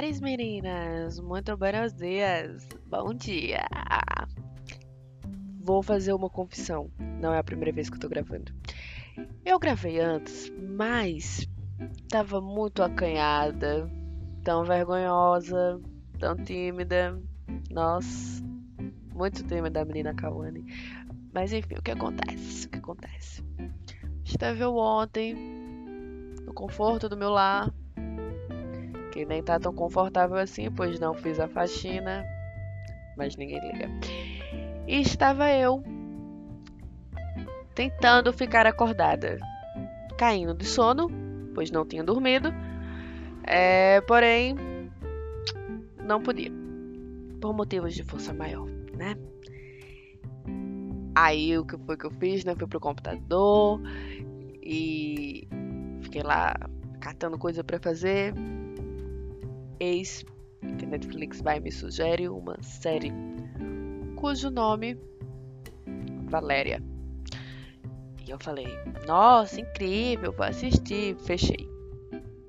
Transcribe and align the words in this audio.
Ares, 0.00 0.18
meninas! 0.18 1.20
Muito 1.20 1.54
buenos 1.58 1.92
dias! 1.92 2.66
Bom 2.86 3.12
dia! 3.12 3.66
Vou 5.60 5.82
fazer 5.82 6.14
uma 6.14 6.30
confissão. 6.30 6.90
Não 7.20 7.34
é 7.34 7.38
a 7.38 7.44
primeira 7.44 7.70
vez 7.70 7.90
que 7.90 7.96
eu 7.96 8.00
tô 8.00 8.08
gravando. 8.08 8.50
Eu 9.44 9.58
gravei 9.58 10.00
antes, 10.00 10.50
mas 10.58 11.46
tava 12.08 12.40
muito 12.40 12.82
acanhada, 12.82 13.90
tão 14.42 14.64
vergonhosa, 14.64 15.78
tão 16.18 16.34
tímida. 16.34 17.20
Nossa, 17.70 18.42
muito 19.14 19.46
tímida 19.46 19.82
a 19.82 19.84
menina 19.84 20.14
Kawane. 20.14 20.64
Mas 21.30 21.52
enfim, 21.52 21.74
o 21.74 21.82
que 21.82 21.90
acontece? 21.90 22.68
O 22.68 22.70
que 22.70 22.78
acontece? 22.78 23.44
Esteve 24.24 24.64
eu 24.64 24.74
ontem, 24.76 25.34
no 26.46 26.54
conforto 26.54 27.06
do 27.06 27.18
meu 27.18 27.28
lar, 27.28 27.70
que 29.10 29.24
nem 29.24 29.42
tá 29.42 29.58
tão 29.58 29.72
confortável 29.72 30.36
assim, 30.36 30.70
pois 30.70 30.98
não 30.98 31.14
fiz 31.14 31.38
a 31.40 31.48
faxina, 31.48 32.24
mas 33.16 33.36
ninguém 33.36 33.60
liga. 33.60 33.88
E 34.86 35.00
estava 35.00 35.50
eu 35.50 35.82
tentando 37.74 38.32
ficar 38.32 38.66
acordada, 38.66 39.38
caindo 40.18 40.54
de 40.54 40.64
sono, 40.64 41.10
pois 41.54 41.70
não 41.70 41.84
tinha 41.84 42.04
dormido, 42.04 42.52
é, 43.44 44.00
porém 44.02 44.54
não 46.04 46.22
podia, 46.22 46.50
por 47.40 47.54
motivos 47.54 47.94
de 47.94 48.02
força 48.02 48.32
maior, 48.34 48.66
né? 48.96 49.16
Aí 51.14 51.56
o 51.58 51.64
que 51.64 51.76
foi 51.78 51.96
que 51.96 52.06
eu 52.06 52.10
fiz, 52.12 52.44
né? 52.44 52.54
Fui 52.54 52.66
pro 52.66 52.80
computador 52.80 53.80
e 54.62 55.48
fiquei 56.02 56.22
lá 56.22 56.54
catando 57.00 57.38
coisa 57.38 57.64
para 57.64 57.78
fazer. 57.78 58.32
Eis 59.80 60.24
que 60.78 60.84
Netflix 60.84 61.40
vai 61.40 61.58
me 61.58 61.72
sugere 61.72 62.28
uma 62.28 62.62
série 62.62 63.10
cujo 64.14 64.50
nome 64.50 64.98
Valéria. 66.28 66.82
E 68.26 68.30
eu 68.30 68.38
falei, 68.38 68.68
nossa, 69.06 69.60
incrível, 69.60 70.32
vou 70.32 70.46
assistir. 70.46 71.16
Fechei. 71.16 71.68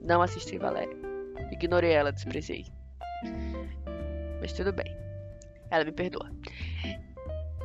Não 0.02 0.22
assisti 0.22 0.58
Valéria. 0.58 0.96
Ignorei 1.52 1.92
ela, 1.92 2.12
desprezei. 2.12 2.66
Mas 4.40 4.52
tudo 4.54 4.73
bem. 4.73 4.95
Ela 5.70 5.86
me 5.86 5.92
perdoa. 5.92 6.30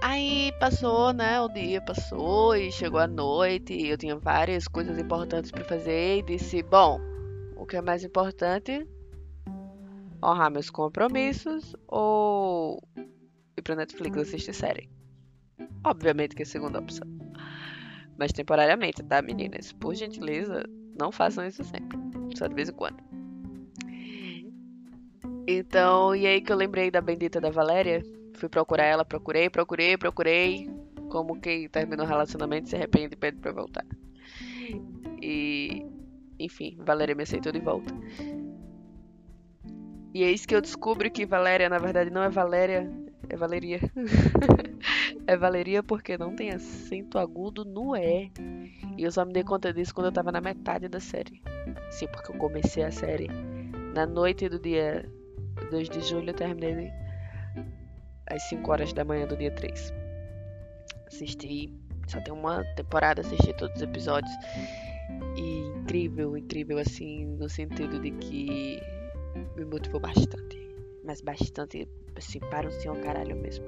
Aí 0.00 0.52
passou, 0.60 1.12
né? 1.12 1.40
O 1.40 1.48
dia 1.48 1.80
passou 1.80 2.54
e 2.54 2.70
chegou 2.70 3.00
a 3.00 3.06
noite. 3.06 3.74
E 3.74 3.88
eu 3.88 3.98
tinha 3.98 4.16
várias 4.16 4.68
coisas 4.68 4.98
importantes 4.98 5.50
para 5.50 5.64
fazer. 5.64 6.18
E 6.18 6.22
disse: 6.22 6.62
Bom, 6.62 7.00
o 7.56 7.66
que 7.66 7.76
é 7.76 7.82
mais 7.82 8.04
importante? 8.04 8.86
Honrar 10.26 10.50
meus 10.50 10.70
compromissos 10.70 11.76
ou 11.86 12.82
ir 13.56 13.62
pra 13.62 13.76
Netflix 13.76 14.18
assistir 14.18 14.52
série? 14.52 14.90
Obviamente 15.84 16.34
que 16.34 16.42
é 16.42 16.44
a 16.44 16.48
segunda 16.48 16.80
opção. 16.80 17.06
Mas 18.18 18.32
temporariamente, 18.32 19.04
tá, 19.04 19.22
meninas? 19.22 19.72
Por 19.72 19.94
gentileza, 19.94 20.64
não 20.98 21.12
façam 21.12 21.46
isso 21.46 21.62
sempre. 21.62 21.96
Só 22.36 22.48
de 22.48 22.54
vez 22.54 22.68
em 22.68 22.72
quando. 22.72 22.96
Então, 25.46 26.16
e 26.16 26.26
aí 26.26 26.40
que 26.40 26.50
eu 26.50 26.56
lembrei 26.56 26.90
da 26.90 27.00
bendita 27.00 27.40
da 27.40 27.50
Valéria 27.50 28.02
Fui 28.36 28.48
procurar 28.48 28.84
ela, 28.84 29.04
procurei, 29.04 29.48
procurei, 29.48 29.96
procurei. 29.96 30.70
Como 31.08 31.40
quem 31.40 31.68
termina 31.68 32.02
o 32.02 32.06
relacionamento 32.06 32.68
se 32.68 32.76
arrepende 32.76 33.14
e 33.14 33.16
pede 33.16 33.38
pra 33.38 33.52
voltar. 33.52 33.86
E. 35.22 35.86
Enfim, 36.38 36.76
Valéria 36.80 37.14
me 37.14 37.22
aceitou 37.22 37.50
de 37.50 37.60
volta. 37.60 37.94
E 40.16 40.24
é 40.24 40.30
isso 40.30 40.48
que 40.48 40.56
eu 40.56 40.62
descubro 40.62 41.10
que 41.10 41.26
Valéria, 41.26 41.68
na 41.68 41.76
verdade, 41.78 42.08
não 42.08 42.22
é 42.22 42.30
Valéria, 42.30 42.90
é 43.28 43.36
Valeria. 43.36 43.78
é 45.28 45.36
Valeria 45.36 45.82
porque 45.82 46.16
não 46.16 46.34
tem 46.34 46.52
acento 46.52 47.18
agudo 47.18 47.66
no 47.66 47.94
E. 47.94 48.32
E 48.96 49.04
eu 49.04 49.12
só 49.12 49.26
me 49.26 49.34
dei 49.34 49.44
conta 49.44 49.74
disso 49.74 49.94
quando 49.94 50.06
eu 50.06 50.12
tava 50.12 50.32
na 50.32 50.40
metade 50.40 50.88
da 50.88 51.00
série. 51.00 51.42
Sim, 51.90 52.06
porque 52.06 52.32
eu 52.32 52.36
comecei 52.36 52.82
a 52.82 52.90
série 52.90 53.28
na 53.94 54.06
noite 54.06 54.48
do 54.48 54.58
dia 54.58 55.06
2 55.70 55.90
de 55.90 56.00
julho, 56.00 56.30
eu 56.30 56.34
terminei 56.34 56.90
às 58.26 58.42
5 58.44 58.72
horas 58.72 58.94
da 58.94 59.04
manhã 59.04 59.26
do 59.26 59.36
dia 59.36 59.50
3. 59.50 59.92
Assisti, 61.08 61.70
só 62.08 62.22
tem 62.22 62.32
uma 62.32 62.64
temporada, 62.74 63.20
assisti 63.20 63.52
todos 63.58 63.76
os 63.76 63.82
episódios. 63.82 64.32
E 65.36 65.58
incrível, 65.78 66.38
incrível, 66.38 66.78
assim, 66.78 67.26
no 67.26 67.50
sentido 67.50 68.00
de 68.00 68.12
que 68.12 68.80
me 69.56 69.64
motivou 69.64 70.00
bastante. 70.00 70.56
Mas 71.04 71.20
bastante, 71.20 71.88
assim, 72.16 72.40
para 72.40 72.68
o 72.68 72.72
senhor 72.72 72.96
caralho 73.00 73.36
mesmo. 73.36 73.66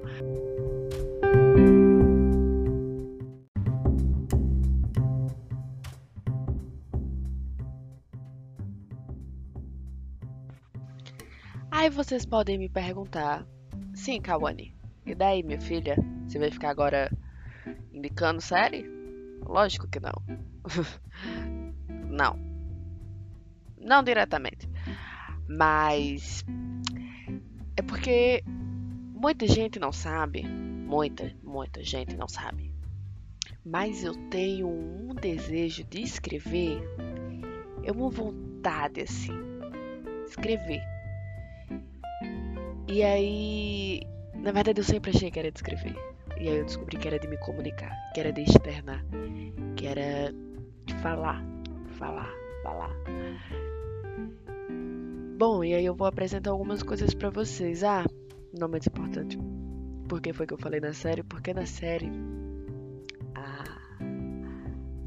Aí 11.71 11.91
vocês 11.91 12.27
podem 12.27 12.59
me 12.59 12.69
perguntar 12.69 13.47
Sim, 13.99 14.21
Kawane. 14.21 14.73
E 15.05 15.13
daí, 15.13 15.43
minha 15.43 15.61
filha? 15.61 15.97
Você 16.27 16.39
vai 16.39 16.53
ficar 16.53 16.71
agora 16.71 17.11
indicando 17.93 18.41
série? 18.41 18.89
Lógico 19.45 19.89
que 19.89 19.99
não. 19.99 20.13
não. 22.09 22.39
Não 23.77 24.03
diretamente. 24.03 24.68
Mas. 25.49 26.45
É 27.77 27.83
porque 27.83 28.43
muita 29.15 29.47
gente 29.47 29.79
não 29.79 29.93
sabe. 29.93 30.47
Muita, 30.47 31.33
muita 31.43 31.83
gente 31.83 32.17
não 32.17 32.29
sabe. 32.29 32.73
Mas 33.65 34.05
eu 34.05 34.15
tenho 34.29 34.69
um 34.69 35.15
desejo 35.15 35.85
de 35.85 36.03
escrever. 36.03 36.81
É 37.83 37.93
uma 37.93 38.11
vontade 38.11 39.03
assim. 39.03 39.37
Escrever 40.27 40.83
e 42.91 43.03
aí, 43.03 44.01
na 44.35 44.51
verdade, 44.51 44.81
eu 44.81 44.85
sempre 44.85 45.11
achei 45.11 45.31
que 45.31 45.39
era 45.39 45.51
de 45.51 45.59
escrever. 45.59 45.95
E 46.41 46.49
aí 46.49 46.57
eu 46.57 46.65
descobri 46.65 46.97
que 46.97 47.07
era 47.07 47.19
de 47.19 47.29
me 47.29 47.37
comunicar, 47.37 47.93
que 48.15 48.21
era 48.21 48.33
de 48.33 48.41
externar, 48.41 49.05
que 49.77 49.87
era 49.87 50.33
de 50.87 50.95
falar, 50.95 51.45
falar, 51.99 52.31
falar. 52.63 52.91
Bom, 55.39 55.63
e 55.63 55.73
aí 55.73 55.85
eu 55.85 55.95
vou 55.95 56.09
apresentar 56.09 56.51
algumas 56.51 56.83
coisas 56.83 57.15
para 57.15 57.31
vocês. 57.31 57.85
Ah, 57.85 58.05
não 58.59 58.69
mais 58.69 58.85
importante. 58.89 59.39
Por 60.09 60.21
que 60.21 60.33
foi 60.33 60.49
que 60.49 60.55
eu 60.55 60.59
falei 60.59 60.81
na 60.81 60.93
série? 60.93 61.23
Porque 61.23 61.55
na 61.55 61.65
série. 61.65 62.11
Ah. 63.37 63.79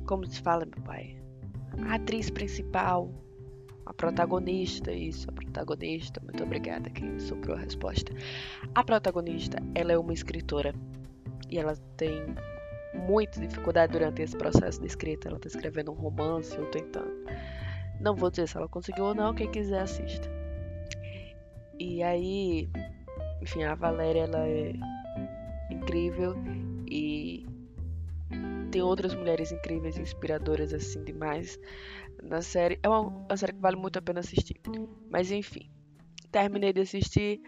Como 0.07 0.25
se 0.25 0.41
fala, 0.41 0.65
meu 0.65 0.81
pai? 0.85 1.17
A 1.85 1.95
atriz 1.95 2.29
principal 2.29 3.11
a 3.85 3.93
protagonista, 3.93 4.93
isso, 4.93 5.29
a 5.29 5.33
protagonista, 5.33 6.21
muito 6.23 6.41
obrigada 6.43 6.89
quem 6.91 7.19
soprou 7.19 7.57
a 7.57 7.59
resposta. 7.59 8.13
A 8.73 8.83
protagonista, 8.85 9.57
ela 9.75 9.91
é 9.91 9.97
uma 9.97 10.13
escritora 10.13 10.73
e 11.49 11.59
ela 11.59 11.75
tem 11.97 12.23
muita 12.93 13.41
dificuldade 13.41 13.91
durante 13.91 14.21
esse 14.21 14.37
processo 14.37 14.79
de 14.79 14.87
escrita. 14.87 15.27
Ela 15.27 15.35
está 15.35 15.49
escrevendo 15.49 15.91
um 15.91 15.95
romance 15.95 16.57
ou 16.57 16.67
tentando. 16.67 17.11
Não 18.01 18.15
vou 18.15 18.31
dizer 18.31 18.47
se 18.47 18.57
ela 18.57 18.67
conseguiu 18.67 19.05
ou 19.05 19.15
não, 19.15 19.33
quem 19.33 19.49
quiser 19.49 19.81
assista. 19.81 20.27
E 21.79 22.01
aí, 22.01 22.69
enfim, 23.41 23.63
a 23.63 23.75
Valéria 23.75 24.21
ela 24.21 24.47
é 24.47 24.73
incrível 25.71 26.35
e 26.89 27.45
tem 28.71 28.81
outras 28.81 29.13
mulheres 29.13 29.51
incríveis, 29.51 29.97
inspiradoras 29.97 30.73
assim 30.73 31.03
demais 31.03 31.59
na 32.23 32.41
série. 32.41 32.79
É 32.81 32.89
uma, 32.89 33.01
uma 33.01 33.37
série 33.37 33.53
que 33.53 33.59
vale 33.59 33.75
muito 33.75 33.97
a 33.99 34.01
pena 34.01 34.19
assistir. 34.19 34.59
Mas 35.09 35.31
enfim, 35.31 35.69
terminei 36.31 36.73
de 36.73 36.81
assistir. 36.81 37.41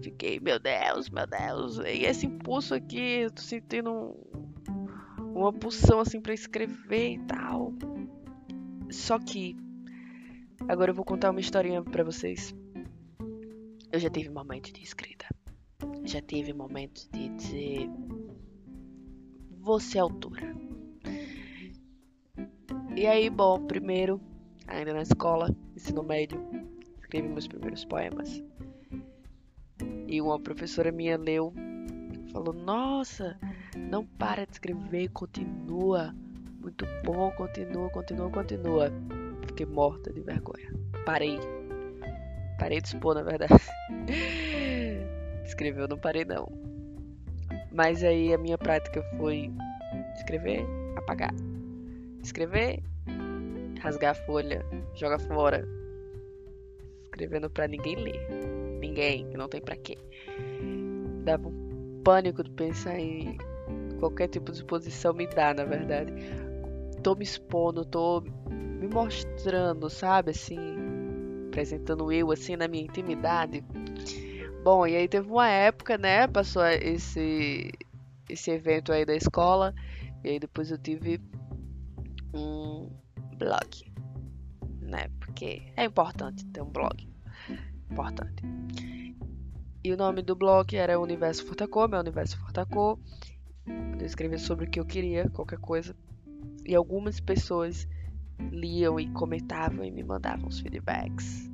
Fiquei, 0.00 0.38
meu 0.38 0.58
Deus, 0.58 1.10
meu 1.10 1.26
Deus. 1.26 1.78
E 1.78 2.04
esse 2.04 2.26
impulso 2.26 2.74
aqui, 2.74 3.22
eu 3.22 3.30
tô 3.30 3.42
sentindo 3.42 3.90
um, 3.90 5.32
uma 5.34 5.52
pulsão 5.52 6.00
assim 6.00 6.20
para 6.20 6.34
escrever 6.34 7.14
e 7.14 7.18
tal. 7.20 7.72
Só 8.90 9.18
que 9.18 9.56
agora 10.68 10.90
eu 10.90 10.94
vou 10.94 11.04
contar 11.04 11.30
uma 11.30 11.40
historinha 11.40 11.82
para 11.82 12.04
vocês. 12.04 12.54
Eu 13.90 14.00
já 14.00 14.08
tive 14.08 14.28
momentos 14.30 14.72
de 14.72 14.82
escrita. 14.82 15.26
Já 16.04 16.20
tive 16.20 16.52
momentos 16.52 17.08
de 17.12 17.28
dizer 17.30 17.90
você 19.62 19.98
é 19.98 20.00
autora. 20.00 20.54
E 22.96 23.06
aí, 23.06 23.30
bom, 23.30 23.64
primeiro, 23.64 24.20
ainda 24.66 24.92
na 24.92 25.02
escola, 25.02 25.54
ensino 25.76 26.02
médio, 26.02 26.38
escrevi 27.00 27.28
meus 27.28 27.46
primeiros 27.46 27.84
poemas. 27.84 28.42
E 30.08 30.20
uma 30.20 30.38
professora 30.40 30.90
minha 30.90 31.16
leu, 31.16 31.54
falou: 32.32 32.52
Nossa, 32.52 33.38
não 33.76 34.04
para 34.04 34.44
de 34.44 34.52
escrever, 34.52 35.08
continua. 35.10 36.14
Muito 36.60 36.84
bom, 37.04 37.30
continua, 37.32 37.88
continua, 37.90 38.30
continua. 38.30 38.92
Fiquei 39.52 39.66
morta 39.66 40.10
de 40.10 40.22
vergonha. 40.22 40.72
Parei. 41.04 41.38
Parei 42.58 42.80
de 42.80 42.88
expor, 42.88 43.14
na 43.14 43.22
verdade. 43.22 43.52
Escrever 45.44 45.82
eu 45.82 45.88
não 45.88 45.98
parei, 45.98 46.24
não. 46.24 46.50
Mas 47.70 48.02
aí 48.02 48.32
a 48.32 48.38
minha 48.38 48.56
prática 48.56 49.02
foi 49.18 49.50
escrever, 50.16 50.64
apagar. 50.96 51.34
Escrever, 52.22 52.82
rasgar 53.78 54.12
a 54.12 54.26
folha, 54.26 54.64
jogar 54.94 55.18
fora. 55.18 55.68
Escrevendo 57.04 57.50
pra 57.50 57.68
ninguém 57.68 57.96
ler. 57.96 58.26
Ninguém, 58.80 59.26
não 59.36 59.48
tem 59.48 59.60
pra 59.60 59.76
quê. 59.76 59.98
Dava 61.24 61.46
um 61.46 62.00
pânico 62.02 62.42
de 62.42 62.50
pensar 62.52 62.98
em 62.98 63.36
qualquer 64.00 64.28
tipo 64.28 64.50
de 64.50 64.58
exposição 64.58 65.12
me 65.12 65.26
dá, 65.26 65.52
na 65.52 65.64
verdade. 65.64 66.10
Tô 67.02 67.14
me 67.14 67.24
expondo, 67.24 67.84
tô 67.84 68.24
me 68.82 68.88
mostrando, 68.88 69.88
sabe, 69.88 70.32
assim, 70.32 70.58
apresentando 71.46 72.10
eu 72.10 72.32
assim 72.32 72.56
na 72.56 72.66
minha 72.66 72.82
intimidade. 72.82 73.64
Bom, 74.64 74.86
e 74.86 74.96
aí 74.96 75.06
teve 75.06 75.28
uma 75.28 75.48
época, 75.48 75.96
né, 75.96 76.26
passou 76.26 76.66
esse 76.66 77.70
esse 78.28 78.50
evento 78.50 78.92
aí 78.92 79.04
da 79.04 79.14
escola, 79.14 79.74
e 80.24 80.30
aí 80.30 80.38
depois 80.38 80.70
eu 80.70 80.78
tive 80.78 81.20
um 82.34 82.90
blog, 83.36 83.92
né? 84.80 85.08
Porque 85.20 85.62
é 85.76 85.84
importante 85.84 86.44
ter 86.46 86.62
um 86.62 86.70
blog. 86.70 87.08
Importante. 87.90 88.42
E 89.84 89.92
o 89.92 89.96
nome 89.96 90.22
do 90.22 90.34
blog 90.34 90.74
era 90.74 90.98
Universo 90.98 91.44
Fortacô, 91.44 91.86
meu 91.86 92.00
Universo 92.00 92.38
Fortacô. 92.38 92.98
Eu 93.66 94.06
escrevia 94.06 94.38
sobre 94.38 94.64
o 94.64 94.70
que 94.70 94.80
eu 94.80 94.86
queria, 94.86 95.28
qualquer 95.28 95.58
coisa. 95.58 95.94
E 96.64 96.74
algumas 96.74 97.20
pessoas 97.20 97.86
liam 98.50 98.98
e 98.98 99.08
comentavam 99.10 99.84
e 99.84 99.90
me 99.90 100.02
mandavam 100.02 100.48
os 100.48 100.60
feedbacks. 100.60 101.50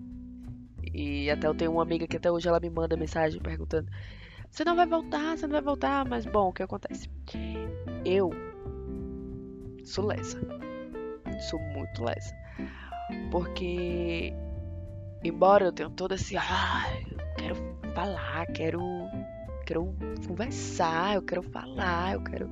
E 0.93 1.31
até 1.31 1.47
eu 1.47 1.55
tenho 1.55 1.73
uma 1.73 1.83
amiga 1.83 2.07
que 2.07 2.17
até 2.17 2.31
hoje 2.31 2.49
ela 2.49 2.61
me 2.61 2.71
manda 2.71 2.97
mensagem 2.97 3.41
perguntando: 3.41 3.91
Você 4.51 4.65
não 4.65 4.75
vai 4.75 4.87
voltar, 4.87 5.37
você 5.37 5.47
não 5.47 5.53
vai 5.53 5.63
voltar. 5.63 6.05
Mas 6.09 6.25
bom, 6.25 6.49
o 6.49 6.53
que 6.53 6.63
acontece? 6.63 7.11
Eu 8.05 8.31
sou 9.85 10.07
lesa. 10.07 10.41
Sou 11.49 11.61
muito 11.61 12.03
lesa. 12.03 12.35
Porque, 13.31 14.33
embora 15.23 15.67
eu 15.67 15.73
tenha 15.73 15.91
todo 15.91 16.15
esse. 16.15 16.37
Ah, 16.37 16.85
eu 17.11 17.35
quero 17.37 17.57
falar, 17.95 18.47
quero. 18.47 18.81
Quero 19.67 19.95
conversar, 20.27 21.17
eu 21.17 21.23
quero 21.23 21.43
falar, 21.43 22.15
eu 22.15 22.23
quero 22.23 22.51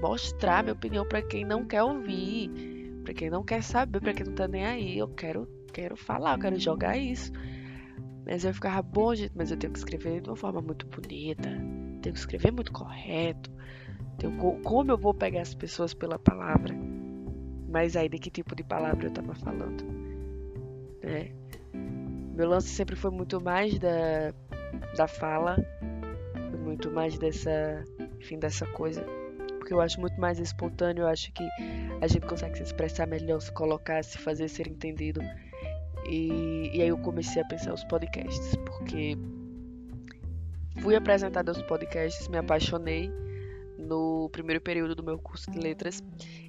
mostrar 0.00 0.64
minha 0.64 0.72
opinião 0.72 1.06
para 1.06 1.22
quem 1.22 1.44
não 1.44 1.64
quer 1.64 1.82
ouvir, 1.82 2.77
para 3.08 3.14
quem 3.14 3.30
não 3.30 3.42
quer 3.42 3.62
saber, 3.62 4.02
para 4.02 4.12
quem 4.12 4.26
não 4.26 4.34
tá 4.34 4.46
nem 4.46 4.66
aí. 4.66 4.98
Eu 4.98 5.08
quero, 5.08 5.48
quero 5.72 5.96
falar, 5.96 6.34
eu 6.34 6.40
quero 6.40 6.60
jogar 6.60 6.94
isso. 6.98 7.32
Mas 8.26 8.44
eu 8.44 8.52
ficava 8.52 8.82
bom, 8.82 9.14
gente, 9.14 9.32
mas 9.34 9.50
eu 9.50 9.56
tenho 9.56 9.72
que 9.72 9.78
escrever 9.78 10.20
de 10.20 10.28
uma 10.28 10.36
forma 10.36 10.60
muito 10.60 10.86
bonita, 10.86 11.48
tenho 12.02 12.12
que 12.12 12.18
escrever 12.18 12.52
muito 12.52 12.70
correto. 12.70 13.50
Tenho, 14.18 14.36
como 14.62 14.90
eu 14.90 14.98
vou 14.98 15.14
pegar 15.14 15.40
as 15.40 15.54
pessoas 15.54 15.94
pela 15.94 16.18
palavra? 16.18 16.74
Mas 17.70 17.96
aí 17.96 18.10
de 18.10 18.18
que 18.18 18.30
tipo 18.30 18.54
de 18.54 18.62
palavra 18.62 19.06
eu 19.06 19.10
tava 19.10 19.34
falando? 19.34 19.82
Né? 21.02 21.32
Meu 22.34 22.46
lance 22.46 22.68
sempre 22.68 22.94
foi 22.94 23.10
muito 23.10 23.40
mais 23.40 23.78
da, 23.78 24.34
da 24.94 25.08
fala, 25.08 25.56
muito 26.62 26.90
mais 26.90 27.18
dessa, 27.18 27.82
enfim, 28.20 28.38
dessa 28.38 28.66
coisa. 28.66 29.02
Porque 29.68 29.74
eu 29.74 29.80
acho 29.82 30.00
muito 30.00 30.18
mais 30.18 30.38
espontâneo, 30.38 31.02
eu 31.02 31.08
acho 31.08 31.30
que 31.30 31.46
a 32.00 32.06
gente 32.06 32.26
consegue 32.26 32.56
se 32.56 32.62
expressar 32.62 33.06
melhor, 33.06 33.38
se 33.38 33.52
colocar, 33.52 34.02
se 34.02 34.16
fazer 34.16 34.48
ser 34.48 34.66
entendido. 34.66 35.20
E, 36.08 36.70
e 36.74 36.80
aí 36.80 36.88
eu 36.88 36.96
comecei 36.96 37.42
a 37.42 37.44
pensar 37.44 37.74
os 37.74 37.84
podcasts, 37.84 38.56
porque 38.56 39.14
fui 40.80 40.96
apresentada 40.96 41.50
aos 41.50 41.60
podcasts, 41.60 42.28
me 42.28 42.38
apaixonei 42.38 43.12
no 43.78 44.30
primeiro 44.30 44.62
período 44.62 44.94
do 44.94 45.02
meu 45.02 45.18
curso 45.18 45.50
de 45.50 45.58
letras 45.58 46.02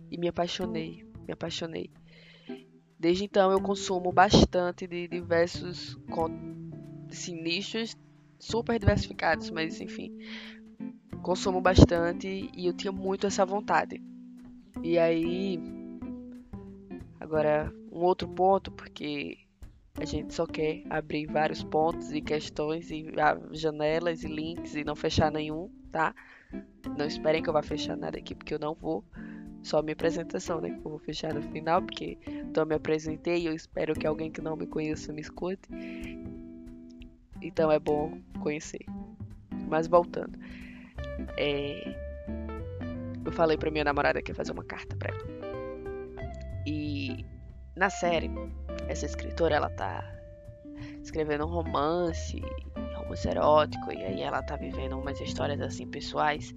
e 0.09 0.17
me 0.17 0.29
apaixonei 0.29 1.05
me 1.27 1.33
apaixonei. 1.33 1.91
Desde 2.97 3.25
então 3.25 3.51
eu 3.51 3.61
consumo 3.61 4.13
bastante 4.13 4.87
de 4.87 5.09
diversos 5.09 5.97
assim, 7.11 7.41
nichos 7.41 7.97
super 8.39 8.79
diversificados, 8.79 9.51
mas 9.51 9.81
enfim, 9.81 10.17
consumo 11.21 11.61
bastante 11.61 12.49
e 12.55 12.67
eu 12.67 12.73
tinha 12.73 12.91
muito 12.91 13.27
essa 13.27 13.45
vontade. 13.45 14.01
E 14.83 14.97
aí, 14.97 15.59
agora 17.19 17.73
um 17.91 17.99
outro 17.99 18.27
ponto, 18.27 18.71
porque 18.71 19.37
a 19.99 20.05
gente 20.05 20.33
só 20.33 20.45
quer 20.45 20.83
abrir 20.89 21.25
vários 21.25 21.63
pontos 21.63 22.11
e 22.13 22.21
questões 22.21 22.89
e 22.89 23.05
janelas 23.51 24.23
e 24.23 24.27
links 24.27 24.75
e 24.75 24.83
não 24.83 24.95
fechar 24.95 25.31
nenhum, 25.31 25.69
tá? 25.91 26.15
Não 26.97 27.05
esperem 27.05 27.43
que 27.43 27.49
eu 27.49 27.53
vá 27.53 27.61
fechar 27.61 27.97
nada 27.97 28.17
aqui, 28.17 28.33
porque 28.33 28.53
eu 28.53 28.59
não 28.59 28.73
vou 28.73 29.03
só 29.61 29.81
minha 29.81 29.93
apresentação, 29.93 30.61
né? 30.61 30.69
Que 30.69 30.77
eu 30.77 30.91
vou 30.91 30.99
fechar 30.99 31.33
no 31.33 31.41
final, 31.41 31.81
porque 31.81 32.17
então 32.25 32.63
eu 32.63 32.67
me 32.67 32.75
apresentei 32.75 33.41
e 33.41 33.45
eu 33.47 33.53
espero 33.53 33.93
que 33.93 34.07
alguém 34.07 34.31
que 34.31 34.41
não 34.41 34.55
me 34.55 34.65
conheça 34.65 35.11
me 35.11 35.21
escute. 35.21 35.69
Então 37.41 37.71
é 37.71 37.79
bom 37.79 38.19
conhecer. 38.41 38.85
Mas 39.67 39.87
voltando. 39.87 40.39
É... 41.37 41.95
Eu 43.25 43.31
falei 43.31 43.57
pra 43.57 43.69
minha 43.69 43.83
namorada 43.83 44.21
que 44.21 44.31
ia 44.31 44.35
fazer 44.35 44.51
uma 44.51 44.63
carta 44.63 44.95
pra 44.95 45.13
ela. 45.13 45.23
E 46.65 47.25
na 47.75 47.89
série, 47.89 48.29
essa 48.87 49.05
escritora, 49.05 49.55
ela 49.55 49.69
tá 49.69 50.03
escrevendo 51.03 51.45
um 51.45 51.49
romance, 51.49 52.41
romance 52.95 53.27
erótico, 53.27 53.91
e 53.91 54.03
aí 54.03 54.21
ela 54.21 54.41
tá 54.41 54.55
vivendo 54.55 54.97
umas 54.97 55.19
histórias 55.19 55.61
assim 55.61 55.87
pessoais 55.87 56.53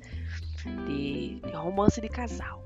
de, 0.86 1.40
de 1.40 1.52
romance 1.52 2.00
de 2.00 2.08
casal 2.08 2.62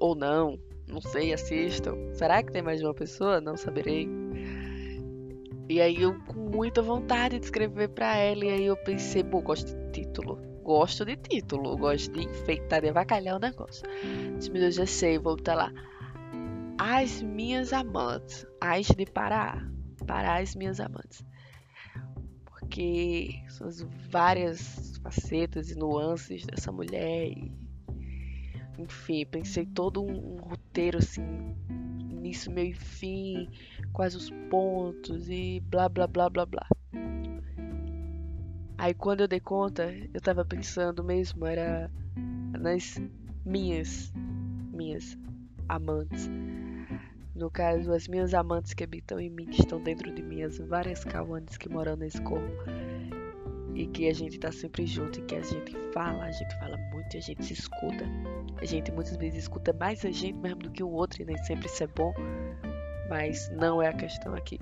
ou 0.00 0.14
não, 0.14 0.58
não 0.88 1.00
sei, 1.00 1.32
assistam. 1.32 1.94
Será 2.14 2.42
que 2.42 2.50
tem 2.50 2.62
mais 2.62 2.80
de 2.80 2.86
uma 2.86 2.94
pessoa? 2.94 3.40
Não 3.40 3.56
saberei. 3.56 4.08
E 5.70 5.80
aí 5.80 6.02
eu 6.02 6.18
com 6.24 6.50
muita 6.50 6.82
vontade 6.82 7.38
de 7.38 7.44
escrever 7.44 7.90
para 7.90 8.16
ela, 8.16 8.44
e 8.44 8.48
aí 8.48 8.64
eu 8.64 8.76
pensei, 8.76 9.22
pô, 9.22 9.40
gosto 9.40 9.72
de 9.72 10.02
título. 10.02 10.34
Gosto 10.64 11.04
de 11.04 11.14
título, 11.14 11.76
gosto 11.76 12.12
de 12.12 12.24
enfeitar, 12.24 12.80
de 12.80 12.88
avacalhar 12.88 13.36
o 13.36 13.38
negócio. 13.38 13.84
Disse, 14.36 14.50
meu 14.50 14.62
Deus, 14.62 14.74
já 14.74 14.84
sei, 14.84 15.16
vou 15.16 15.36
botar 15.36 15.54
lá. 15.54 15.72
As 16.76 17.22
minhas 17.22 17.72
amantes. 17.72 18.44
As 18.60 18.88
de 18.88 19.06
Pará. 19.06 19.64
Pará, 20.08 20.40
as 20.40 20.56
minhas 20.56 20.80
amantes. 20.80 21.24
Porque 22.46 23.40
são 23.50 23.68
as 23.68 23.80
várias 24.10 24.98
facetas 25.04 25.70
e 25.70 25.76
nuances 25.76 26.44
dessa 26.44 26.72
mulher. 26.72 27.28
E 27.28 27.52
enfim, 28.76 29.24
pensei 29.24 29.66
todo 29.66 30.02
um, 30.02 30.34
um 30.34 30.36
roteiro 30.40 30.98
assim, 30.98 31.54
início, 32.10 32.50
meio 32.50 32.70
e 32.70 32.74
fim, 32.74 33.48
quais 33.92 34.14
os 34.14 34.30
pontos 34.50 35.28
e 35.28 35.60
blá 35.60 35.88
blá 35.88 36.06
blá 36.06 36.28
blá 36.28 36.46
blá. 36.46 36.66
Aí 38.78 38.94
quando 38.94 39.20
eu 39.20 39.28
dei 39.28 39.40
conta, 39.40 39.92
eu 40.14 40.20
tava 40.20 40.44
pensando 40.44 41.04
mesmo, 41.04 41.44
era 41.44 41.90
nas 42.58 43.00
minhas, 43.44 44.12
minhas 44.72 45.18
amantes. 45.68 46.30
No 47.34 47.50
caso, 47.50 47.92
as 47.92 48.08
minhas 48.08 48.34
amantes 48.34 48.74
que 48.74 48.84
habitam 48.84 49.20
em 49.20 49.30
mim, 49.30 49.46
que 49.46 49.60
estão 49.60 49.80
dentro 49.82 50.12
de 50.14 50.22
mim, 50.22 50.42
as 50.42 50.58
várias 50.58 51.04
cauantes 51.04 51.56
que 51.56 51.68
moram 51.68 51.96
nesse 51.96 52.20
corpo 52.22 52.64
e 53.74 53.86
que 53.86 54.08
a 54.08 54.12
gente 54.12 54.38
tá 54.38 54.50
sempre 54.50 54.84
junto 54.84 55.20
e 55.20 55.22
que 55.22 55.36
a 55.36 55.42
gente 55.42 55.76
fala, 55.92 56.24
a 56.24 56.32
gente 56.32 56.58
fala 56.58 56.76
muito 56.92 57.16
a 57.16 57.20
gente 57.20 57.44
se 57.44 57.52
escuta. 57.52 58.04
A 58.60 58.64
gente 58.64 58.90
muitas 58.92 59.16
vezes 59.16 59.44
escuta 59.44 59.72
mais 59.72 60.04
a 60.04 60.10
gente 60.10 60.34
mesmo 60.34 60.60
do 60.60 60.70
que 60.70 60.82
o 60.82 60.90
outro 60.90 61.22
e 61.22 61.24
nem 61.24 61.36
sempre 61.38 61.66
isso 61.66 61.82
é 61.82 61.86
bom, 61.86 62.12
mas 63.10 63.50
não 63.50 63.82
é 63.82 63.88
a 63.88 63.92
questão 63.92 64.34
aqui. 64.34 64.58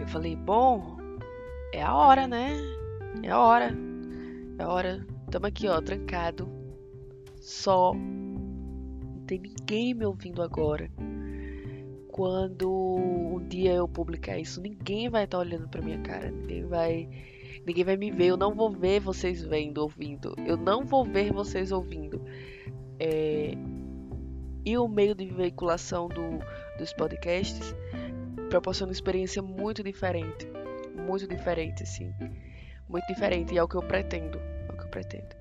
Eu 0.00 0.08
falei, 0.08 0.34
bom, 0.36 0.96
é 1.74 1.82
a 1.82 1.94
hora, 1.94 2.26
né? 2.26 2.56
É 3.22 3.30
a 3.30 3.38
hora. 3.38 3.76
É 4.58 4.62
a 4.62 4.68
hora. 4.68 5.06
Tamo 5.30 5.46
aqui, 5.46 5.68
ó, 5.68 5.80
trancado. 5.82 6.48
Só. 7.40 7.92
Não 7.92 9.24
tem 9.26 9.40
ninguém 9.40 9.92
me 9.92 10.06
ouvindo 10.06 10.40
agora 10.40 10.88
quando 12.18 12.68
um 12.68 13.46
dia 13.46 13.74
eu 13.74 13.86
publicar 13.86 14.36
isso, 14.40 14.60
ninguém 14.60 15.08
vai 15.08 15.22
estar 15.22 15.38
tá 15.38 15.44
olhando 15.44 15.68
pra 15.68 15.80
minha 15.80 16.00
cara, 16.00 16.32
ninguém 16.32 16.64
vai. 16.66 17.08
Ninguém 17.64 17.84
vai 17.84 17.96
me 17.96 18.10
ver, 18.10 18.26
eu 18.26 18.36
não 18.36 18.56
vou 18.56 18.72
ver 18.72 18.98
vocês 18.98 19.44
vendo, 19.44 19.78
ouvindo. 19.78 20.34
Eu 20.44 20.56
não 20.56 20.84
vou 20.84 21.04
ver 21.04 21.32
vocês 21.32 21.70
ouvindo. 21.70 22.20
É 22.98 23.52
e 24.68 24.76
o 24.76 24.86
meio 24.86 25.14
de 25.14 25.24
veiculação 25.24 26.08
do, 26.08 26.40
dos 26.76 26.92
podcasts 26.92 27.74
proporciona 28.50 28.90
uma 28.90 28.92
experiência 28.92 29.40
muito 29.40 29.82
diferente. 29.82 30.46
Muito 30.94 31.26
diferente, 31.26 31.84
assim. 31.84 32.12
Muito 32.86 33.06
diferente. 33.06 33.54
E 33.54 33.56
é 33.56 33.62
o 33.62 33.66
que 33.66 33.76
eu 33.76 33.82
pretendo. 33.82 34.38
É 34.38 34.72
o 34.72 34.76
que 34.76 34.84
eu 34.84 34.88
pretendo. 34.90 35.34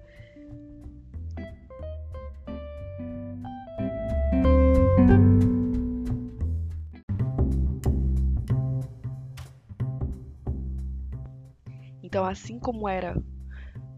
Então, 12.01 12.24
assim 12.24 12.57
como 12.57 12.88
era, 12.88 13.22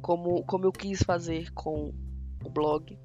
como, 0.01 0.43
como 0.45 0.65
eu 0.65 0.71
quis 0.71 1.03
fazer 1.03 1.51
com 1.51 1.93
o 2.43 2.49
blog, 2.49 2.97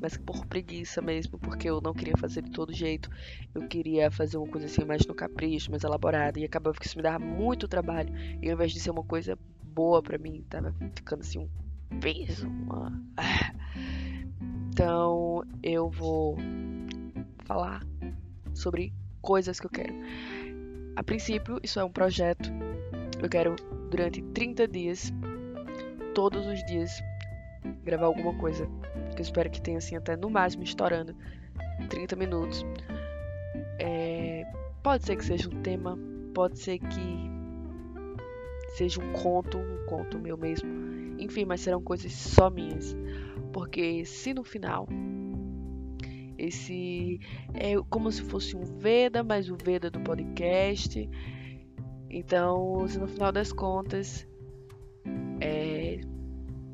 mas 0.00 0.16
por 0.16 0.46
preguiça 0.46 1.02
mesmo, 1.02 1.38
porque 1.38 1.68
eu 1.68 1.80
não 1.80 1.92
queria 1.92 2.16
fazer 2.16 2.42
de 2.42 2.50
todo 2.50 2.72
jeito. 2.72 3.10
Eu 3.54 3.66
queria 3.66 4.10
fazer 4.10 4.36
uma 4.36 4.46
coisa 4.46 4.66
assim 4.66 4.84
mais 4.84 5.04
no 5.06 5.14
capricho, 5.14 5.70
mais 5.70 5.84
elaborada, 5.84 6.38
e 6.38 6.44
acabava 6.44 6.78
que 6.78 6.86
isso 6.86 6.96
me 6.96 7.02
dava 7.02 7.18
muito 7.18 7.68
trabalho. 7.68 8.12
E 8.40 8.48
ao 8.48 8.54
invés 8.54 8.72
de 8.72 8.80
ser 8.80 8.90
uma 8.90 9.04
coisa 9.04 9.38
boa 9.62 10.02
para 10.02 10.18
mim, 10.18 10.44
tava 10.48 10.74
ficando 10.94 11.20
assim 11.20 11.38
um 11.38 11.98
peso. 12.00 12.48
Uma... 12.48 13.02
Então 14.70 15.42
eu 15.60 15.90
vou 15.90 16.36
falar 17.44 17.84
sobre 18.54 18.92
coisas 19.20 19.58
que 19.58 19.66
eu 19.66 19.70
quero. 19.70 19.94
A 20.94 21.02
princípio, 21.02 21.58
isso 21.62 21.80
é 21.80 21.84
um 21.84 21.90
projeto. 21.90 22.48
Eu 23.20 23.28
quero 23.28 23.56
durante 23.90 24.22
30 24.22 24.68
dias, 24.68 25.12
todos 26.14 26.46
os 26.46 26.64
dias, 26.66 26.90
gravar 27.84 28.06
alguma 28.06 28.34
coisa. 28.34 28.66
Que 29.14 29.20
eu 29.20 29.24
espero 29.24 29.50
que 29.50 29.60
tenha 29.60 29.78
assim 29.78 29.96
até 29.96 30.16
no 30.16 30.30
máximo 30.30 30.62
estourando 30.62 31.14
30 31.88 32.16
minutos. 32.16 32.64
É, 33.78 34.44
pode 34.82 35.04
ser 35.04 35.16
que 35.16 35.24
seja 35.24 35.48
um 35.48 35.62
tema, 35.62 35.98
pode 36.34 36.58
ser 36.58 36.78
que 36.78 37.30
seja 38.76 39.00
um 39.00 39.12
conto, 39.12 39.58
um 39.58 39.86
conto 39.86 40.18
meu 40.18 40.36
mesmo. 40.36 40.68
Enfim, 41.18 41.44
mas 41.44 41.60
serão 41.60 41.82
coisas 41.82 42.12
só 42.12 42.50
minhas. 42.50 42.96
Porque 43.52 44.04
se 44.04 44.34
no 44.34 44.44
final 44.44 44.86
esse 46.38 47.18
é 47.52 47.74
como 47.90 48.12
se 48.12 48.22
fosse 48.22 48.56
um 48.56 48.62
Veda, 48.62 49.24
mas 49.24 49.50
o 49.50 49.56
Veda 49.56 49.90
do 49.90 50.00
podcast. 50.00 51.10
Então, 52.08 52.86
se 52.86 52.98
no 52.98 53.08
final 53.08 53.32
das 53.32 53.52
contas, 53.52 54.26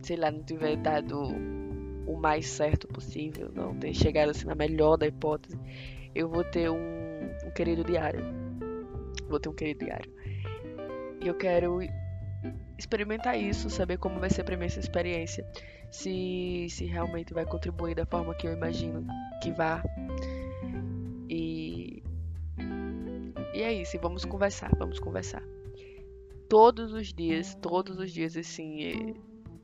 sei 0.04 0.16
lá, 0.16 0.30
não 0.30 0.42
tiver 0.42 0.76
dado 0.76 1.18
o 2.06 2.16
mais 2.16 2.46
certo 2.46 2.86
possível, 2.86 3.50
não 3.54 3.74
ter 3.74 3.94
chegado 3.94 4.30
assim 4.30 4.46
na 4.46 4.54
melhor 4.54 4.96
da 4.96 5.06
hipótese, 5.06 5.58
eu 6.14 6.28
vou 6.28 6.44
ter 6.44 6.70
um, 6.70 6.76
um 7.44 7.50
querido 7.54 7.82
diário. 7.82 8.24
Vou 9.28 9.40
ter 9.40 9.48
um 9.48 9.54
querido 9.54 9.84
diário. 9.84 10.12
E 11.22 11.26
eu 11.26 11.34
quero 11.34 11.80
experimentar 12.78 13.38
isso, 13.38 13.70
saber 13.70 13.98
como 13.98 14.20
vai 14.20 14.28
ser 14.28 14.44
para 14.44 14.56
mim 14.56 14.66
essa 14.66 14.80
experiência, 14.80 15.46
se, 15.90 16.66
se 16.68 16.84
realmente 16.84 17.32
vai 17.32 17.46
contribuir 17.46 17.94
da 17.94 18.04
forma 18.04 18.34
que 18.34 18.46
eu 18.46 18.52
imagino 18.52 19.06
que 19.42 19.50
vá. 19.52 19.82
E, 21.28 22.02
e 23.54 23.62
é 23.62 23.72
isso, 23.72 23.98
vamos 24.00 24.24
conversar, 24.24 24.70
vamos 24.76 24.98
conversar. 24.98 25.42
Todos 26.48 26.92
os 26.92 27.12
dias, 27.12 27.54
todos 27.54 27.98
os 27.98 28.12
dias, 28.12 28.36
assim, 28.36 28.84
é, 28.84 29.14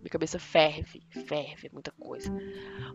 minha 0.00 0.10
cabeça 0.10 0.38
ferve, 0.38 1.02
ferve, 1.26 1.68
muita 1.72 1.92
coisa. 1.92 2.32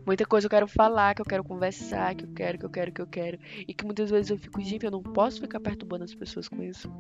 Muita 0.05 0.25
coisa 0.25 0.47
eu 0.47 0.50
quero 0.50 0.67
falar, 0.67 1.13
que 1.13 1.21
eu 1.21 1.25
quero 1.25 1.43
conversar, 1.43 2.15
que 2.15 2.25
eu 2.25 2.33
quero, 2.33 2.57
que 2.57 2.65
eu 2.65 2.69
quero, 2.69 2.91
que 2.91 3.01
eu 3.01 3.07
quero. 3.07 3.39
E 3.67 3.74
que 3.74 3.85
muitas 3.85 4.09
vezes 4.09 4.31
eu 4.31 4.38
fico, 4.38 4.59
gente, 4.62 4.85
eu 4.85 4.91
não 4.91 5.03
posso 5.03 5.39
ficar 5.39 5.59
perturbando 5.59 6.03
as 6.03 6.15
pessoas 6.15 6.47
com 6.47 6.63
isso. 6.63 6.91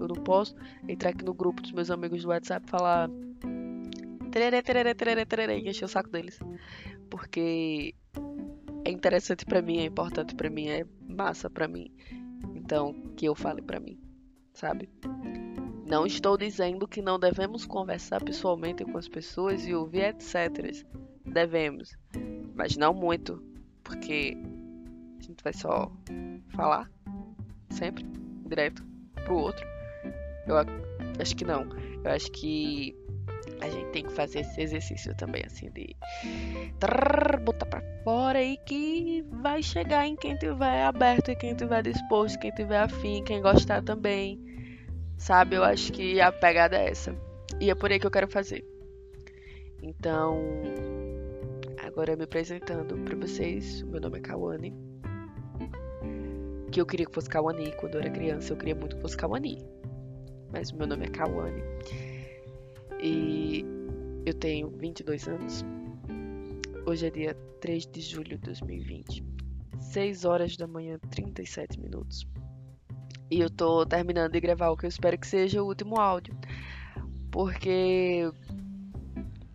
Eu 0.00 0.08
não 0.08 0.16
posso 0.16 0.56
entrar 0.88 1.10
aqui 1.10 1.24
no 1.24 1.34
grupo 1.34 1.60
dos 1.60 1.72
meus 1.72 1.90
amigos 1.90 2.22
do 2.22 2.28
WhatsApp 2.28 2.66
e 2.66 2.70
falar. 2.70 3.10
Tererê, 4.30 4.62
tererê, 4.62 4.94
tererê, 4.94 5.26
tererê, 5.26 5.58
e 5.60 5.68
encher 5.68 5.84
o 5.84 5.88
saco 5.88 6.08
deles. 6.08 6.38
Porque 7.10 7.94
é 8.84 8.90
interessante 8.90 9.44
para 9.44 9.60
mim, 9.60 9.78
é 9.78 9.84
importante 9.84 10.34
para 10.34 10.48
mim, 10.48 10.68
é 10.68 10.86
massa 11.06 11.50
para 11.50 11.68
mim. 11.68 11.90
Então, 12.54 12.94
que 13.16 13.26
eu 13.26 13.34
fale 13.34 13.60
para 13.60 13.78
mim, 13.78 14.00
sabe? 14.54 14.88
Não 15.92 16.06
estou 16.06 16.38
dizendo 16.38 16.88
que 16.88 17.02
não 17.02 17.18
devemos 17.18 17.66
conversar 17.66 18.24
pessoalmente 18.24 18.82
com 18.82 18.96
as 18.96 19.06
pessoas 19.06 19.66
e 19.66 19.74
ouvir 19.74 20.04
etc. 20.04 20.86
Devemos, 21.22 21.94
mas 22.54 22.78
não 22.78 22.94
muito, 22.94 23.44
porque 23.84 24.34
a 25.20 25.22
gente 25.22 25.44
vai 25.44 25.52
só 25.52 25.92
falar 26.48 26.90
sempre 27.68 28.06
direto 28.46 28.82
pro 29.16 29.36
outro. 29.36 29.66
Eu 30.46 30.56
acho 31.20 31.36
que 31.36 31.44
não. 31.44 31.68
Eu 32.02 32.10
acho 32.10 32.32
que 32.32 32.96
a 33.60 33.68
gente 33.68 33.90
tem 33.90 34.04
que 34.04 34.12
fazer 34.12 34.40
esse 34.40 34.62
exercício 34.62 35.14
também, 35.14 35.42
assim, 35.44 35.70
de 35.72 35.94
trrr, 36.80 37.38
botar 37.44 37.66
pra 37.66 37.82
fora 38.02 38.42
e 38.42 38.56
que 38.56 39.22
vai 39.42 39.62
chegar 39.62 40.06
em 40.06 40.16
quem 40.16 40.38
tiver 40.38 40.84
aberto 40.84 41.30
e 41.30 41.36
quem 41.36 41.54
tiver 41.54 41.82
disposto, 41.82 42.38
quem 42.38 42.50
tiver 42.50 42.78
afim, 42.78 43.22
quem 43.22 43.42
gostar 43.42 43.82
também. 43.82 44.51
Sabe? 45.22 45.54
Eu 45.54 45.62
acho 45.62 45.92
que 45.92 46.20
a 46.20 46.32
pegada 46.32 46.76
é 46.76 46.90
essa. 46.90 47.16
E 47.60 47.70
é 47.70 47.74
por 47.76 47.92
aí 47.92 48.00
que 48.00 48.06
eu 48.06 48.10
quero 48.10 48.26
fazer. 48.26 48.64
Então, 49.80 50.36
agora 51.80 52.16
me 52.16 52.24
apresentando 52.24 52.98
para 53.04 53.16
vocês. 53.16 53.82
Meu 53.82 54.00
nome 54.00 54.18
é 54.18 54.20
Kawane. 54.20 54.74
Que 56.72 56.80
eu 56.80 56.86
queria 56.86 57.06
que 57.06 57.14
fosse 57.14 57.28
Kawane 57.28 57.70
quando 57.76 57.94
eu 57.94 58.00
era 58.00 58.10
criança. 58.10 58.52
Eu 58.52 58.56
queria 58.56 58.74
muito 58.74 58.96
que 58.96 59.02
fosse 59.02 59.16
Kawane 59.16 59.64
mas 60.50 60.72
meu 60.72 60.88
nome 60.88 61.06
é 61.06 61.08
Kawane. 61.08 61.62
E 63.00 63.64
eu 64.26 64.34
tenho 64.34 64.70
22 64.70 65.28
anos. 65.28 65.64
Hoje 66.84 67.06
é 67.06 67.10
dia 67.10 67.34
3 67.60 67.86
de 67.86 68.00
julho 68.00 68.36
de 68.36 68.44
2020. 68.44 69.24
6 69.78 70.24
horas 70.24 70.56
da 70.56 70.66
manhã, 70.66 70.98
37 71.10 71.80
minutos. 71.80 72.26
E 73.32 73.40
eu 73.40 73.48
tô 73.48 73.86
terminando 73.86 74.32
de 74.32 74.40
gravar 74.40 74.68
o 74.68 74.76
que 74.76 74.84
eu 74.84 74.88
espero 74.90 75.16
que 75.16 75.26
seja 75.26 75.62
o 75.62 75.66
último 75.66 75.98
áudio. 75.98 76.36
Porque 77.30 78.30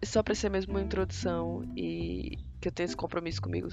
só 0.04 0.24
pra 0.24 0.34
ser 0.34 0.50
mesmo 0.50 0.74
uma 0.74 0.82
introdução 0.82 1.62
e 1.78 2.40
que 2.60 2.70
eu 2.70 2.72
tenho 2.72 2.86
esse 2.86 2.98
compromisso 2.98 3.40
comigo. 3.40 3.68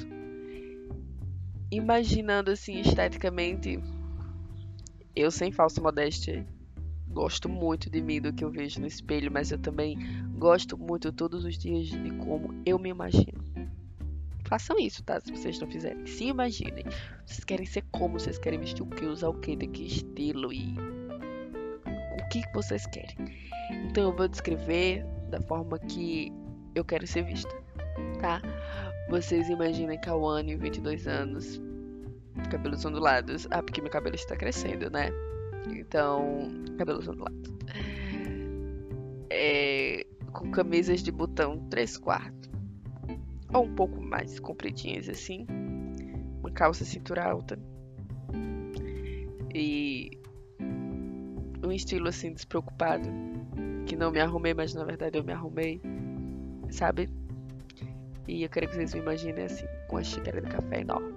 Imaginando 1.70 2.50
assim 2.50 2.80
esteticamente, 2.80 3.82
eu 5.16 5.30
sem 5.30 5.50
falsa 5.50 5.80
modéstia, 5.80 6.46
gosto 7.08 7.48
muito 7.48 7.88
de 7.88 8.02
mim, 8.02 8.20
do 8.20 8.30
que 8.30 8.44
eu 8.44 8.50
vejo 8.50 8.82
no 8.82 8.86
espelho, 8.86 9.32
mas 9.32 9.52
eu 9.52 9.58
também 9.58 9.96
gosto 10.36 10.76
muito 10.76 11.10
todos 11.12 11.46
os 11.46 11.56
dias 11.56 11.86
de 11.86 12.10
como 12.18 12.62
eu 12.66 12.78
me 12.78 12.90
imagino. 12.90 13.42
Façam 14.54 14.78
isso, 14.78 15.02
tá? 15.02 15.20
Se 15.20 15.32
vocês 15.32 15.58
não 15.58 15.68
fizerem. 15.68 16.06
Se 16.06 16.26
imaginem. 16.26 16.84
Vocês 17.26 17.42
querem 17.42 17.66
ser 17.66 17.82
como? 17.90 18.20
Vocês 18.20 18.38
querem 18.38 18.60
vestir 18.60 18.82
o 18.82 18.86
que? 18.86 19.04
Usar 19.04 19.28
o 19.30 19.34
que? 19.34 19.56
De 19.56 19.66
que 19.66 19.84
estilo? 19.84 20.52
E 20.52 20.76
o 22.22 22.28
que 22.28 22.40
vocês 22.54 22.86
querem? 22.86 23.16
Então 23.84 24.04
eu 24.04 24.16
vou 24.16 24.28
descrever 24.28 25.04
da 25.28 25.40
forma 25.40 25.76
que 25.76 26.32
eu 26.72 26.84
quero 26.84 27.04
ser 27.04 27.24
vista, 27.24 27.52
tá? 28.20 28.40
Vocês 29.10 29.48
imaginem 29.48 30.00
Kawane, 30.00 30.54
22 30.54 31.08
anos, 31.08 31.60
cabelos 32.48 32.84
ondulados. 32.84 33.48
Ah, 33.50 33.60
porque 33.60 33.80
meu 33.80 33.90
cabelo 33.90 34.14
está 34.14 34.36
crescendo, 34.36 34.88
né? 34.88 35.10
Então, 35.66 36.48
cabelos 36.78 37.08
ondulados. 37.08 37.52
É, 39.30 40.06
com 40.32 40.52
camisas 40.52 41.02
de 41.02 41.10
botão 41.10 41.58
3 41.70 41.98
quartos. 41.98 42.43
Ou 43.54 43.64
um 43.64 43.74
pouco 43.74 44.00
mais 44.02 44.38
compridinhas 44.40 45.08
assim. 45.08 45.46
Uma 46.40 46.50
calça 46.50 46.84
cintura 46.84 47.24
alta. 47.24 47.58
E 49.54 50.10
um 51.64 51.72
estilo 51.72 52.08
assim 52.08 52.32
despreocupado. 52.32 53.08
Que 53.86 53.96
não 53.96 54.10
me 54.10 54.20
arrumei, 54.20 54.52
mas 54.52 54.74
na 54.74 54.84
verdade 54.84 55.18
eu 55.18 55.24
me 55.24 55.32
arrumei. 55.32 55.80
Sabe? 56.70 57.08
E 58.26 58.42
eu 58.42 58.48
quero 58.48 58.68
que 58.68 58.74
vocês 58.74 58.94
me 58.94 59.00
imaginem 59.00 59.44
assim, 59.44 59.66
com 59.88 59.98
a 59.98 60.02
xícara 60.02 60.40
de 60.40 60.48
café 60.48 60.80
enorme. 60.80 61.14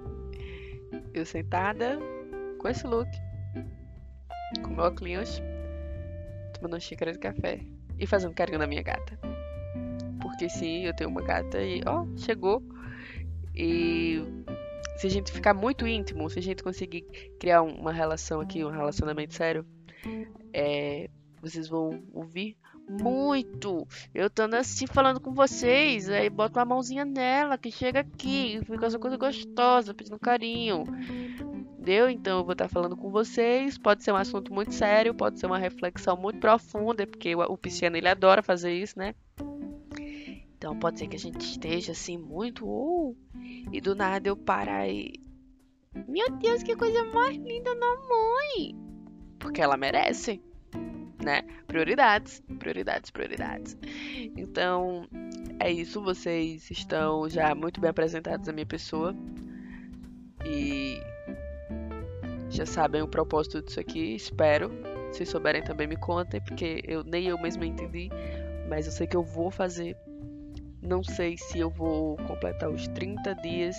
Eu 1.13 1.25
sentada 1.25 1.97
com 2.59 2.67
esse 2.67 2.85
look 2.85 3.09
com 4.61 4.73
meu 4.73 4.85
óculos, 4.85 5.41
tomando 6.53 6.73
uma 6.73 6.79
xícara 6.79 7.11
de 7.11 7.19
café 7.19 7.59
e 7.99 8.07
fazendo 8.07 8.33
carinho 8.33 8.59
na 8.59 8.67
minha 8.67 8.81
gata. 8.81 9.36
Porque 10.37 10.49
sim, 10.49 10.85
eu 10.85 10.95
tenho 10.95 11.09
uma 11.09 11.23
gata 11.23 11.59
e, 11.59 11.81
ó, 11.83 12.05
chegou. 12.15 12.61
E 13.55 14.21
se 14.97 15.07
a 15.07 15.09
gente 15.09 15.31
ficar 15.31 15.51
muito 15.51 15.87
íntimo, 15.87 16.29
se 16.29 16.37
a 16.37 16.41
gente 16.43 16.61
conseguir 16.61 17.01
criar 17.39 17.63
uma 17.63 17.91
relação 17.91 18.39
aqui, 18.39 18.63
um 18.63 18.69
relacionamento 18.69 19.33
sério, 19.33 19.65
é, 20.53 21.09
vocês 21.41 21.67
vão 21.67 22.03
ouvir 22.13 22.55
muito. 22.87 23.87
Eu 24.13 24.29
tô 24.29 24.43
assim 24.43 24.85
falando 24.85 25.19
com 25.19 25.33
vocês, 25.33 26.07
aí 26.07 26.29
bota 26.29 26.59
uma 26.59 26.65
mãozinha 26.65 27.03
nela 27.03 27.57
que 27.57 27.71
chega 27.71 28.01
aqui, 28.01 28.59
fica 28.63 28.85
essa 28.85 28.99
coisa 28.99 29.17
gostosa, 29.17 29.91
pedindo 29.91 30.19
carinho 30.19 30.83
entendeu? 31.87 32.09
Então 32.09 32.39
eu 32.39 32.43
vou 32.43 32.51
estar 32.51 32.67
falando 32.67 32.97
com 32.97 33.09
vocês. 33.09 33.77
Pode 33.77 34.03
ser 34.03 34.11
um 34.11 34.17
assunto 34.17 34.53
muito 34.53 34.73
sério, 34.73 35.13
pode 35.13 35.39
ser 35.39 35.45
uma 35.45 35.57
reflexão 35.57 36.17
muito 36.17 36.39
profunda, 36.39 37.07
porque 37.07 37.33
o, 37.33 37.39
o 37.39 37.57
pisciano 37.57 37.95
ele 37.95 38.09
adora 38.09 38.43
fazer 38.43 38.73
isso, 38.73 38.99
né? 38.99 39.15
Então 40.57 40.77
pode 40.77 40.99
ser 40.99 41.07
que 41.07 41.15
a 41.15 41.19
gente 41.19 41.41
esteja 41.41 41.91
assim 41.91 42.17
muito 42.17 42.65
uh, 42.65 43.15
e 43.71 43.79
do 43.79 43.95
nada 43.95 44.27
eu 44.27 44.35
parar 44.35 44.89
e 44.89 45.13
meu 46.05 46.29
Deus, 46.29 46.61
que 46.61 46.75
coisa 46.75 47.03
mais 47.05 47.37
linda 47.37 47.73
na 47.73 47.95
mãe. 47.95 48.75
Porque 49.39 49.61
ela 49.61 49.77
merece. 49.77 50.41
né? 51.23 51.41
Prioridades, 51.65 52.41
prioridades, 52.59 53.09
prioridades. 53.09 53.77
Então, 54.35 55.07
é 55.59 55.71
isso. 55.71 56.01
Vocês 56.01 56.69
estão 56.69 57.27
já 57.29 57.55
muito 57.55 57.81
bem 57.81 57.89
apresentados 57.89 58.47
à 58.47 58.53
minha 58.53 58.65
pessoa. 58.65 59.15
E 60.45 60.99
já 62.49 62.65
sabem 62.65 63.01
o 63.01 63.07
propósito 63.07 63.61
disso 63.61 63.79
aqui, 63.79 64.15
espero. 64.15 64.71
Se 65.11 65.25
souberem 65.25 65.63
também 65.63 65.87
me 65.87 65.97
contem, 65.97 66.41
porque 66.41 66.81
eu 66.85 67.03
nem 67.03 67.25
eu 67.27 67.39
mesma 67.39 67.65
entendi, 67.65 68.09
mas 68.69 68.85
eu 68.85 68.91
sei 68.91 69.07
que 69.07 69.15
eu 69.15 69.23
vou 69.23 69.49
fazer. 69.49 69.97
Não 70.81 71.03
sei 71.03 71.37
se 71.37 71.59
eu 71.59 71.69
vou 71.69 72.17
completar 72.17 72.69
os 72.69 72.87
30 72.89 73.35
dias 73.35 73.75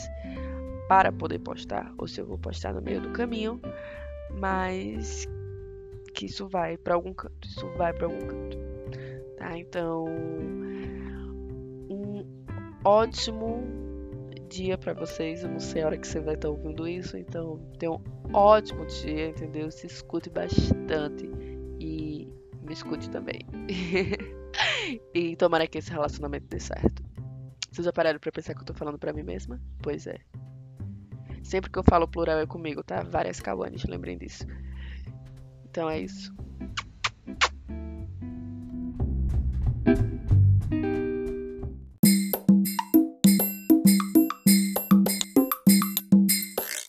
para 0.89 1.13
poder 1.13 1.39
postar 1.39 1.93
ou 1.99 2.09
se 2.09 2.21
eu 2.21 2.27
vou 2.27 2.39
postar 2.39 2.73
no 2.73 2.81
meio 2.81 3.01
do 3.01 3.11
caminho, 3.11 3.61
mas 4.31 5.27
que 6.15 6.27
isso 6.27 6.49
vai 6.49 6.77
para 6.77 6.95
algum 6.95 7.13
canto, 7.13 7.47
isso 7.47 7.69
vai 7.77 7.93
para 7.93 8.07
algum 8.07 8.27
canto. 8.27 8.59
Tá? 9.37 9.57
Então, 9.57 10.07
um 11.89 12.25
ótimo 12.85 13.63
dia 14.49 14.77
para 14.77 14.95
vocês. 14.95 15.43
Eu 15.43 15.51
não 15.51 15.61
sei 15.61 15.83
a 15.83 15.87
hora 15.87 15.99
que 15.99 16.07
você 16.07 16.21
vai 16.21 16.35
estar 16.35 16.49
tá 16.49 16.55
ouvindo 16.55 16.89
isso, 16.89 17.17
então 17.17 17.61
tenha 17.79 17.93
um 17.93 18.01
ótimo 18.33 18.85
dia, 18.87 19.29
entendeu? 19.29 19.71
Se 19.71 19.87
escute 19.87 20.31
bastante 20.31 21.31
e 21.79 22.29
me 22.63 22.73
escute 22.73 23.09
também. 23.11 23.41
e 25.15 25.37
tomara 25.37 25.67
que 25.67 25.79
esse 25.79 25.91
relacionamento 25.91 26.47
dê 26.47 26.61
certo. 26.61 27.03
Vocês 27.71 27.85
já 27.85 27.93
pararam 27.93 28.19
pra 28.19 28.33
pensar 28.33 28.55
que 28.55 28.61
eu 28.61 28.65
tô 28.65 28.75
falando 28.75 28.99
pra 28.99 29.13
mim 29.13 29.23
mesma? 29.23 29.61
Pois 29.83 30.07
é. 30.07 30.19
Sempre 31.43 31.71
que 31.71 31.79
eu 31.79 31.85
falo 31.89 32.09
plural 32.09 32.39
é 32.39 32.47
comigo, 32.47 32.83
tá? 32.83 33.03
Várias 33.03 33.41
Kawanis, 33.41 33.85
lembrem 33.85 34.19
disso. 34.19 34.45
Então 35.65 35.89
é 35.89 36.01
isso. 36.01 36.35